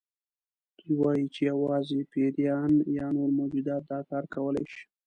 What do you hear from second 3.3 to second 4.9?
موجودات دا کار کولی شي.